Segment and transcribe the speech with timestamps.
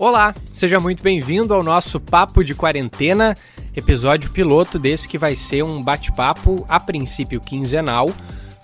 [0.00, 3.34] Olá, seja muito bem-vindo ao nosso Papo de Quarentena,
[3.76, 8.10] episódio piloto desse que vai ser um bate-papo, a princípio quinzenal,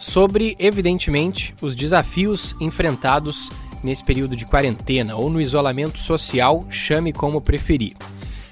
[0.00, 3.50] sobre, evidentemente, os desafios enfrentados
[3.84, 7.92] nesse período de quarentena ou no isolamento social, chame como preferir.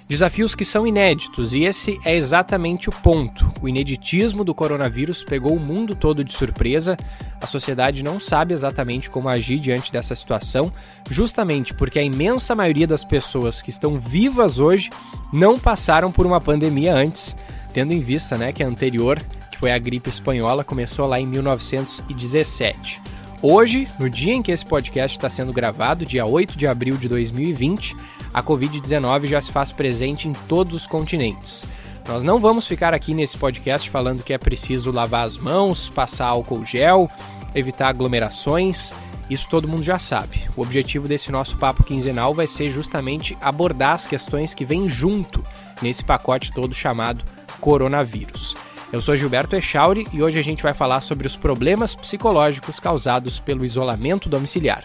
[0.07, 3.51] Desafios que são inéditos, e esse é exatamente o ponto.
[3.63, 6.95] O ineditismo do coronavírus pegou o mundo todo de surpresa.
[7.41, 10.71] A sociedade não sabe exatamente como agir diante dessa situação,
[11.11, 14.91] justamente porque a imensa maioria das pessoas que estão vivas hoje
[15.33, 17.35] não passaram por uma pandemia antes,
[17.73, 19.19] tendo em vista né, que a anterior,
[19.51, 23.01] que foi a gripe espanhola, começou lá em 1917.
[23.47, 27.11] Hoje, no dia em que esse podcast está sendo gravado, dia 8 de abril de
[27.11, 27.95] 2020,
[28.33, 31.63] a Covid-19 já se faz presente em todos os continentes.
[32.09, 36.29] Nós não vamos ficar aqui nesse podcast falando que é preciso lavar as mãos, passar
[36.29, 37.07] álcool gel,
[37.55, 38.95] evitar aglomerações.
[39.29, 40.41] Isso todo mundo já sabe.
[40.57, 45.45] O objetivo desse nosso papo quinzenal vai ser justamente abordar as questões que vêm junto
[45.83, 47.23] nesse pacote todo chamado
[47.61, 48.57] coronavírus.
[48.95, 53.41] Eu sou Gilberto Echauri e hoje a gente vai falar sobre os problemas psicológicos causados
[53.41, 54.85] pelo isolamento domiciliar.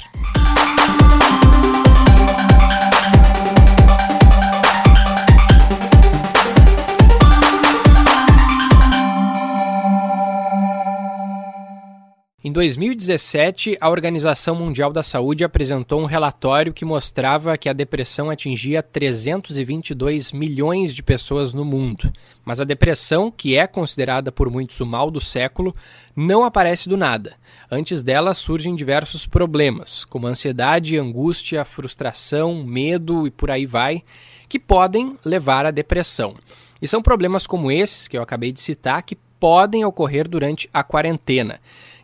[12.50, 18.28] Em 2017, a Organização Mundial da Saúde apresentou um relatório que mostrava que a depressão
[18.28, 22.12] atingia 322 milhões de pessoas no mundo.
[22.44, 25.76] Mas a depressão, que é considerada por muitos o mal do século,
[26.16, 27.36] não aparece do nada.
[27.70, 34.04] Antes dela surgem diversos problemas, como ansiedade, angústia, frustração, medo e por aí vai,
[34.48, 36.34] que podem levar à depressão.
[36.82, 40.84] E são problemas como esses que eu acabei de citar que podem ocorrer durante a
[40.84, 41.60] quarentena.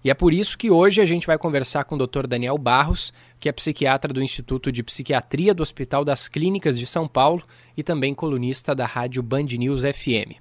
[0.06, 2.28] E é por isso que hoje a gente vai conversar com o Dr.
[2.28, 7.08] Daniel Barros, que é psiquiatra do Instituto de Psiquiatria do Hospital das Clínicas de São
[7.08, 7.42] Paulo
[7.76, 10.38] e também colunista da rádio Band News FM.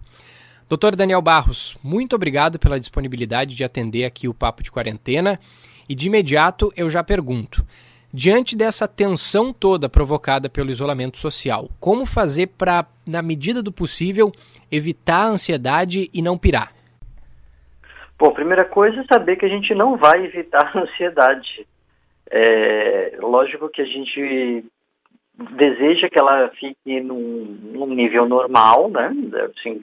[0.68, 0.94] Dr.
[0.94, 5.40] Daniel Barros, muito obrigado pela disponibilidade de atender aqui o Papo de Quarentena.
[5.88, 7.66] E de imediato eu já pergunto:
[8.12, 14.30] diante dessa tensão toda provocada pelo isolamento social, como fazer para, na medida do possível,
[14.70, 16.83] evitar a ansiedade e não pirar?
[18.18, 21.66] Bom, primeira coisa é saber que a gente não vai evitar a ansiedade.
[22.30, 24.64] É, lógico que a gente
[25.56, 29.12] deseja que ela fique num, num nível normal, né?
[29.56, 29.80] Assim,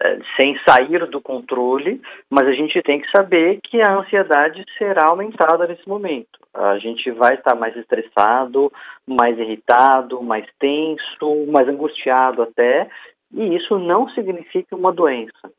[0.00, 5.06] é, sem sair do controle, mas a gente tem que saber que a ansiedade será
[5.08, 6.38] aumentada nesse momento.
[6.52, 8.72] A gente vai estar mais estressado,
[9.06, 12.88] mais irritado, mais tenso, mais angustiado até,
[13.32, 15.50] e isso não significa uma doença.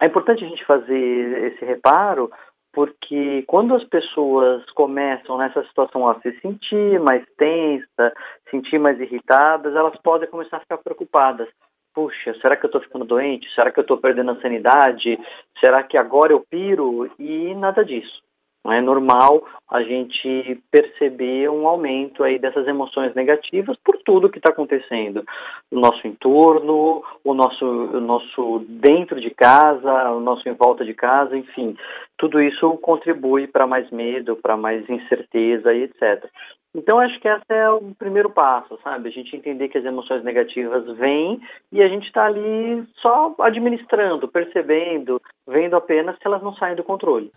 [0.00, 2.30] É importante a gente fazer esse reparo
[2.74, 8.12] porque quando as pessoas começam nessa situação a se sentir mais tensa,
[8.50, 11.48] sentir mais irritadas, elas podem começar a ficar preocupadas.
[11.94, 13.48] Puxa, será que eu estou ficando doente?
[13.54, 15.16] Será que eu estou perdendo a sanidade?
[15.60, 17.08] Será que agora eu piro?
[17.16, 18.23] E nada disso.
[18.66, 24.50] É normal a gente perceber um aumento aí dessas emoções negativas por tudo que está
[24.50, 25.22] acontecendo
[25.70, 30.94] no nosso entorno, o nosso, o nosso dentro de casa, o nosso em volta de
[30.94, 31.76] casa, enfim,
[32.16, 36.24] tudo isso contribui para mais medo, para mais incerteza e etc.
[36.74, 39.08] Então acho que esse é o primeiro passo, sabe?
[39.08, 44.26] A gente entender que as emoções negativas vêm e a gente está ali só administrando,
[44.26, 47.30] percebendo, vendo apenas se elas não saem do controle.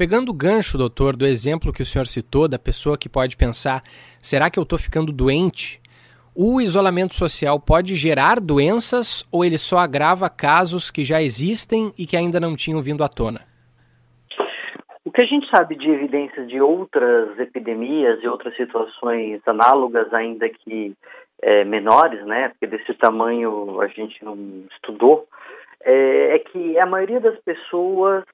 [0.00, 3.82] Pegando o gancho, doutor, do exemplo que o senhor citou, da pessoa que pode pensar:
[4.18, 5.78] será que eu estou ficando doente?
[6.34, 12.06] O isolamento social pode gerar doenças ou ele só agrava casos que já existem e
[12.06, 13.40] que ainda não tinham vindo à tona?
[15.04, 20.48] O que a gente sabe de evidências de outras epidemias e outras situações análogas, ainda
[20.48, 20.94] que
[21.42, 22.48] é, menores, né?
[22.48, 25.26] Porque desse tamanho a gente não estudou,
[25.84, 28.24] é, é que a maioria das pessoas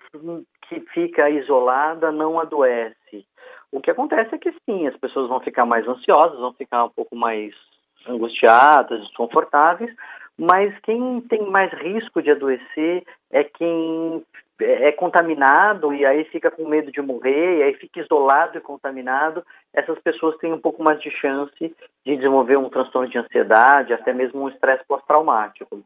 [0.68, 3.26] que fica isolada não adoece.
[3.72, 6.90] O que acontece é que sim, as pessoas vão ficar mais ansiosas, vão ficar um
[6.90, 7.54] pouco mais
[8.08, 9.94] angustiadas, desconfortáveis,
[10.38, 14.24] mas quem tem mais risco de adoecer é quem
[14.58, 19.44] é contaminado e aí fica com medo de morrer, e aí fica isolado e contaminado,
[19.72, 24.12] essas pessoas têm um pouco mais de chance de desenvolver um transtorno de ansiedade, até
[24.12, 25.82] mesmo um estresse pós-traumático.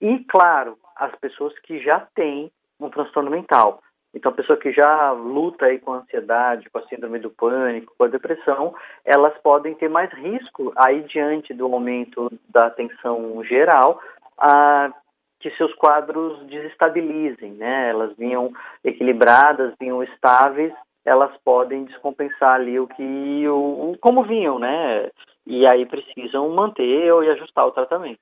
[0.00, 3.82] E, claro, as pessoas que já têm um transtorno mental.
[4.14, 7.92] Então, a pessoa que já luta aí com a ansiedade, com a síndrome do pânico,
[7.98, 8.74] com a depressão,
[9.04, 14.00] elas podem ter mais risco aí diante do aumento da tensão geral,
[14.38, 14.92] a
[15.40, 17.90] que seus quadros desestabilizem, né?
[17.90, 18.50] Elas vinham
[18.82, 20.72] equilibradas, vinham estáveis,
[21.04, 25.10] elas podem descompensar ali o que o como vinham, né?
[25.46, 28.20] e aí precisam manter ou ajustar o tratamento.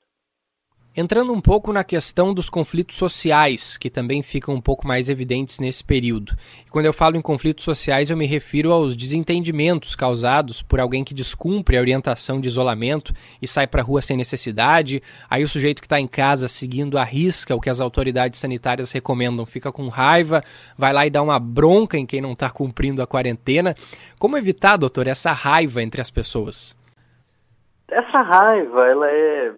[0.95, 5.59] Entrando um pouco na questão dos conflitos sociais, que também ficam um pouco mais evidentes
[5.59, 6.37] nesse período.
[6.67, 11.03] E quando eu falo em conflitos sociais, eu me refiro aos desentendimentos causados por alguém
[11.03, 15.03] que descumpre a orientação de isolamento e sai para a rua sem necessidade.
[15.31, 18.93] Aí o sujeito que está em casa seguindo a risca o que as autoridades sanitárias
[18.93, 20.45] recomendam fica com raiva,
[20.77, 23.75] vai lá e dá uma bronca em quem não está cumprindo a quarentena.
[24.19, 26.77] Como evitar, doutor, essa raiva entre as pessoas?
[27.89, 29.53] Essa raiva, ela é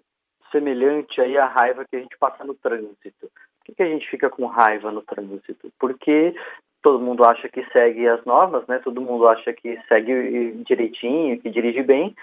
[0.51, 3.29] semelhante aí à raiva que a gente passa no trânsito.
[3.59, 5.71] Por que, que a gente fica com raiva no trânsito?
[5.79, 6.35] Porque
[6.81, 8.79] todo mundo acha que segue as normas, né?
[8.79, 12.15] Todo mundo acha que segue direitinho, que dirige bem,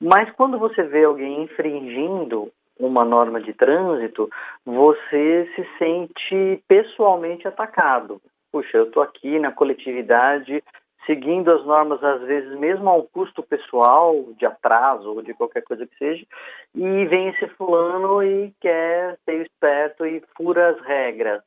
[0.00, 4.30] mas quando você vê alguém infringindo uma norma de trânsito,
[4.64, 8.20] você se sente pessoalmente atacado.
[8.50, 10.62] Puxa, eu estou aqui na coletividade,
[11.06, 15.62] seguindo as normas, às vezes, mesmo a um custo pessoal, de atraso ou de qualquer
[15.62, 16.26] coisa que seja,
[16.74, 21.42] e vem esse fulano e quer ser esperto e fura as regras.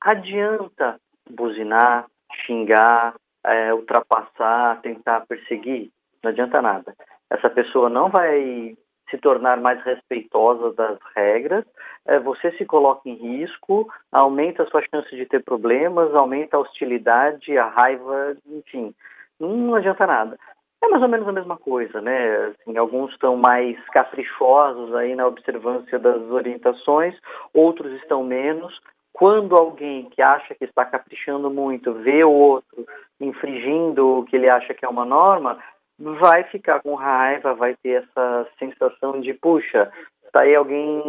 [0.00, 0.98] Adianta
[1.28, 2.06] buzinar,
[2.46, 5.90] xingar, é, ultrapassar, tentar perseguir?
[6.22, 6.94] Não adianta nada.
[7.30, 8.76] Essa pessoa não vai
[9.10, 11.64] se tornar mais respeitosa das regras,
[12.06, 16.60] é, você se coloca em risco, aumenta a sua chance de ter problemas, aumenta a
[16.60, 18.94] hostilidade, a raiva, enfim,
[19.38, 20.38] não adianta nada.
[20.82, 22.46] É mais ou menos a mesma coisa, né?
[22.46, 27.14] Assim, alguns estão mais caprichosos aí na observância das orientações,
[27.52, 28.80] outros estão menos.
[29.12, 32.86] Quando alguém que acha que está caprichando muito vê o outro
[33.20, 35.58] infringindo o que ele acha que é uma norma,
[36.00, 39.92] vai ficar com raiva, vai ter essa sensação de, puxa,
[40.24, 41.02] está aí alguém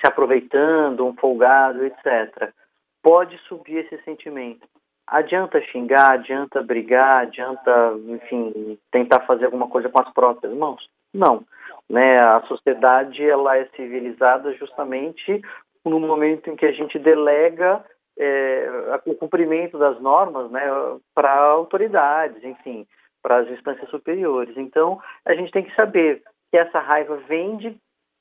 [0.00, 2.50] se aproveitando, um folgado, etc.
[3.02, 4.66] Pode subir esse sentimento.
[5.06, 10.88] Adianta xingar, adianta brigar, adianta, enfim, tentar fazer alguma coisa com as próprias mãos?
[11.12, 11.44] Não.
[11.88, 12.18] Né?
[12.20, 15.42] A sociedade ela é civilizada justamente
[15.84, 17.84] no momento em que a gente delega
[18.16, 18.68] é,
[19.04, 20.62] o cumprimento das normas né,
[21.14, 22.86] para autoridades, enfim
[23.22, 24.56] para as instâncias superiores.
[24.56, 27.76] Então, a gente tem que saber que essa raiva vem de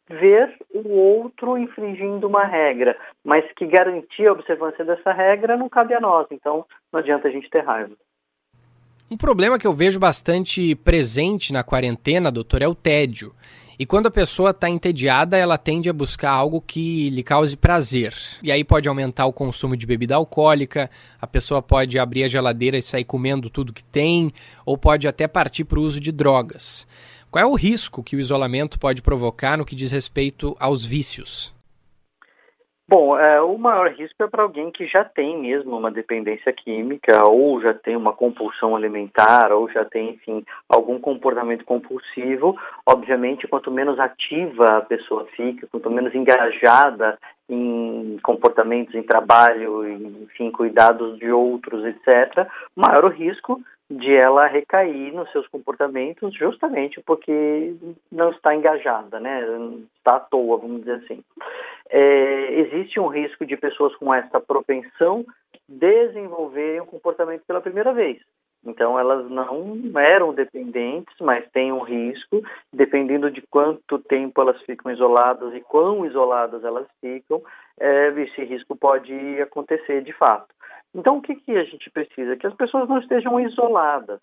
[0.09, 5.93] ver o outro infringindo uma regra, mas que garantir a observância dessa regra não cabe
[5.93, 6.27] a nós.
[6.31, 7.95] Então, não adianta a gente ter raiva.
[9.11, 13.33] Um problema que eu vejo bastante presente na quarentena, doutor, é o tédio.
[13.79, 18.13] E quando a pessoa está entediada, ela tende a buscar algo que lhe cause prazer.
[18.43, 22.77] E aí pode aumentar o consumo de bebida alcoólica, a pessoa pode abrir a geladeira
[22.77, 24.31] e sair comendo tudo que tem,
[24.63, 26.85] ou pode até partir para o uso de drogas.
[27.31, 31.51] Qual é o risco que o isolamento pode provocar no que diz respeito aos vícios?
[32.91, 37.23] Bom, é, o maior risco é para alguém que já tem mesmo uma dependência química,
[37.29, 42.57] ou já tem uma compulsão alimentar, ou já tem, enfim, algum comportamento compulsivo.
[42.83, 49.87] Obviamente, quanto menos ativa a pessoa fica, quanto menos engajada em comportamentos, em trabalho,
[50.23, 57.01] enfim, cuidados de outros, etc., maior o risco de ela recair nos seus comportamentos justamente
[57.01, 57.75] porque
[58.11, 59.43] não está engajada, né?
[59.97, 61.23] Está à toa, vamos dizer assim.
[61.89, 65.25] É, existe um risco de pessoas com essa propensão
[65.67, 68.19] desenvolverem um comportamento pela primeira vez.
[68.65, 72.41] Então, elas não eram dependentes, mas têm um risco,
[72.73, 77.41] dependendo de quanto tempo elas ficam isoladas e quão isoladas elas ficam,
[77.79, 80.53] é, esse risco pode acontecer de fato.
[80.93, 82.35] Então, o que, que a gente precisa?
[82.35, 84.19] Que as pessoas não estejam isoladas,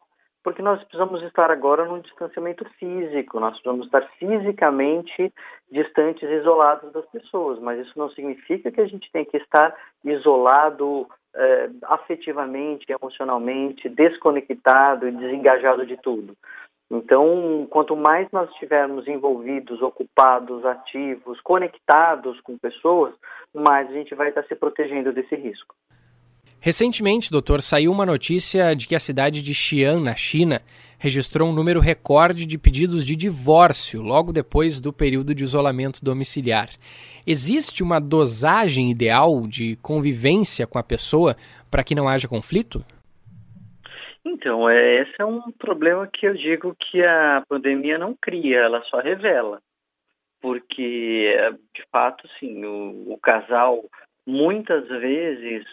[0.46, 5.34] porque nós precisamos estar agora num distanciamento físico, nós precisamos estar fisicamente
[5.72, 11.08] distantes, isolados das pessoas, mas isso não significa que a gente tem que estar isolado
[11.34, 16.36] eh, afetivamente, emocionalmente, desconectado e desengajado de tudo.
[16.88, 23.12] Então, quanto mais nós estivermos envolvidos, ocupados, ativos, conectados com pessoas,
[23.52, 25.74] mais a gente vai estar se protegendo desse risco.
[26.60, 30.60] Recentemente, doutor, saiu uma notícia de que a cidade de Xi'an, na China,
[30.98, 36.68] registrou um número recorde de pedidos de divórcio logo depois do período de isolamento domiciliar.
[37.26, 41.36] Existe uma dosagem ideal de convivência com a pessoa
[41.70, 42.84] para que não haja conflito?
[44.24, 48.82] Então, é, esse é um problema que eu digo que a pandemia não cria, ela
[48.84, 49.60] só revela.
[50.40, 51.34] Porque,
[51.74, 53.84] de fato, sim, o, o casal
[54.26, 55.64] muitas vezes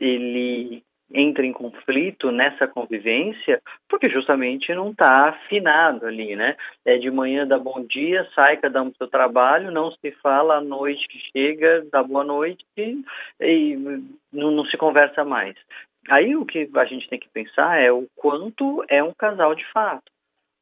[0.00, 6.54] ele entra em conflito nessa convivência porque justamente não está afinado ali, né?
[6.84, 10.10] É de manhã dá bom dia, sai cada um para o seu trabalho, não se
[10.22, 13.02] fala, à noite chega, dá boa noite e,
[13.40, 13.76] e
[14.32, 15.56] não, não se conversa mais.
[16.10, 19.64] Aí o que a gente tem que pensar é o quanto é um casal de
[19.72, 20.10] fato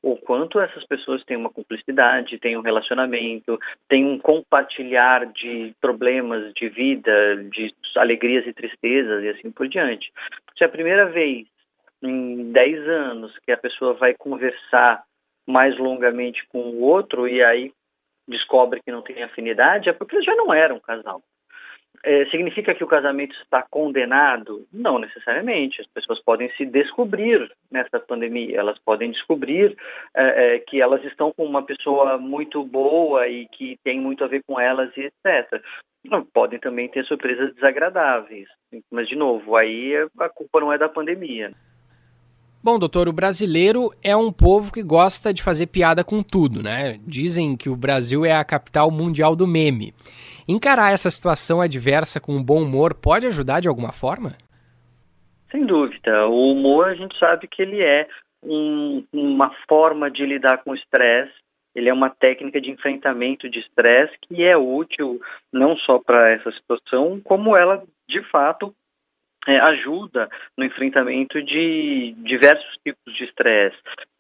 [0.07, 3.59] o quanto essas pessoas têm uma cumplicidade, têm um relacionamento,
[3.89, 10.13] têm um compartilhar de problemas de vida, de alegrias e tristezas e assim por diante.
[10.57, 11.49] Se é a primeira vez
[12.01, 15.03] em 10 anos que a pessoa vai conversar
[15.45, 17.73] mais longamente com o outro e aí
[18.29, 21.21] descobre que não tem afinidade, é porque já não eram um casal.
[22.09, 24.65] É, significa que o casamento está condenado?
[24.73, 25.81] Não necessariamente.
[25.81, 29.77] As pessoas podem se descobrir nessa pandemia, elas podem descobrir
[30.15, 34.29] é, é, que elas estão com uma pessoa muito boa e que tem muito a
[34.29, 35.61] ver com elas e etc.
[36.33, 38.47] Podem também ter surpresas desagradáveis,
[38.89, 41.51] mas de novo, aí a culpa não é da pandemia.
[42.63, 46.99] Bom, doutor, o brasileiro é um povo que gosta de fazer piada com tudo, né?
[47.05, 49.93] Dizem que o Brasil é a capital mundial do meme.
[50.49, 54.31] Encarar essa situação adversa com um bom humor pode ajudar de alguma forma?
[55.51, 56.27] Sem dúvida.
[56.29, 58.07] O humor, a gente sabe que ele é
[58.43, 61.35] um, uma forma de lidar com o estresse,
[61.75, 65.21] ele é uma técnica de enfrentamento de estresse que é útil
[65.53, 68.73] não só para essa situação, como ela, de fato,
[69.47, 73.77] é, ajuda no enfrentamento de diversos tipos de estresse,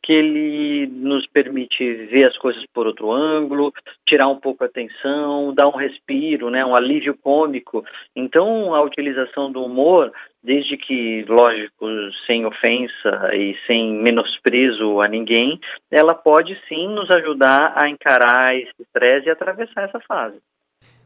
[0.06, 3.72] que ele nos permite ver as coisas por outro ângulo,
[4.06, 7.84] tirar um pouco a atenção, dar um respiro, né, um alívio cômico.
[8.14, 10.12] Então, a utilização do humor,
[10.44, 11.86] desde que, lógico,
[12.24, 15.58] sem ofensa e sem menosprezo a ninguém,
[15.90, 20.36] ela pode sim nos ajudar a encarar esse estresse e atravessar essa fase.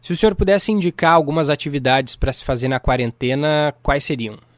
[0.03, 4.50] Se o senhor pudesse indicar algumas atividades para se fazer na quarentena, quais seriam?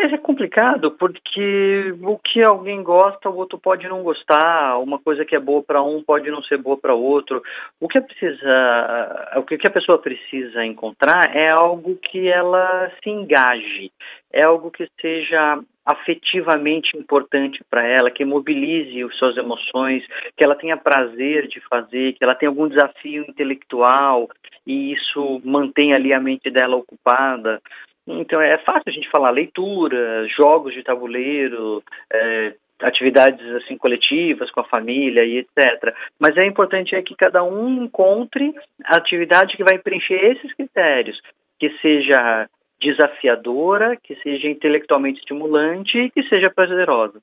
[0.00, 4.78] É complicado porque o que alguém gosta, o outro pode não gostar.
[4.78, 7.42] Uma coisa que é boa para um pode não ser boa para outro.
[7.80, 13.10] O que, é precisa, o que a pessoa precisa encontrar é algo que ela se
[13.10, 13.90] engaje,
[14.32, 20.04] é algo que seja afetivamente importante para ela, que mobilize as suas emoções,
[20.36, 24.28] que ela tenha prazer de fazer, que ela tenha algum desafio intelectual
[24.66, 27.60] e isso mantenha ali a mente dela ocupada.
[28.08, 34.60] Então é fácil a gente falar leitura, jogos de tabuleiro, é, atividades assim coletivas com
[34.60, 35.94] a família e etc.
[36.18, 41.20] Mas é importante é que cada um encontre a atividade que vai preencher esses critérios,
[41.58, 42.48] que seja
[42.80, 47.20] desafiadora, que seja intelectualmente estimulante e que seja prazerosa.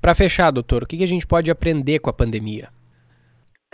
[0.00, 2.68] Para fechar, doutor, o que a gente pode aprender com a pandemia?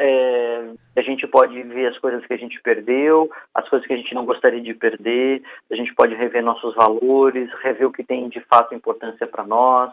[0.00, 3.96] É, a gente pode ver as coisas que a gente perdeu, as coisas que a
[3.96, 8.28] gente não gostaria de perder, a gente pode rever nossos valores, rever o que tem
[8.28, 9.90] de fato importância para nós.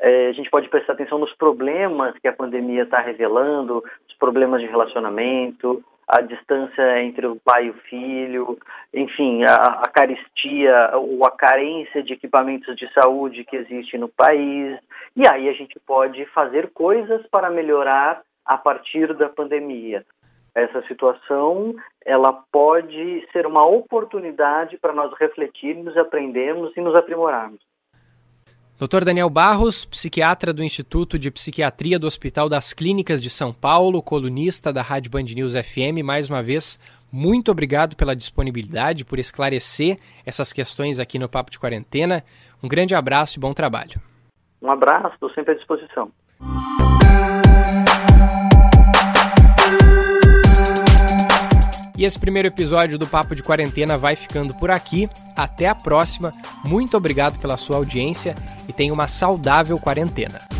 [0.00, 4.60] É, a gente pode prestar atenção nos problemas que a pandemia está revelando, os problemas
[4.60, 8.58] de relacionamento, a distância entre o pai e o filho,
[8.92, 14.78] enfim, a, a caristia ou a carência de equipamentos de saúde que existe no país.
[15.16, 20.04] E aí a gente pode fazer coisas para melhorar a partir da pandemia.
[20.54, 21.74] Essa situação,
[22.04, 27.60] ela pode ser uma oportunidade para nós refletirmos, aprendermos e nos aprimorarmos.
[28.78, 29.04] Dr.
[29.04, 34.70] Daniel Barros, psiquiatra do Instituto de Psiquiatria do Hospital das Clínicas de São Paulo, colunista
[34.70, 36.78] da Rádio Band News FM, mais uma vez,
[37.10, 42.22] muito obrigado pela disponibilidade, por esclarecer essas questões aqui no Papo de Quarentena.
[42.62, 43.98] Um grande abraço e bom trabalho.
[44.60, 46.12] Um abraço, estou sempre à disposição.
[51.96, 55.08] E esse primeiro episódio do Papo de Quarentena vai ficando por aqui.
[55.34, 56.30] Até a próxima.
[56.64, 58.34] Muito obrigado pela sua audiência
[58.68, 60.55] e tenha uma saudável quarentena.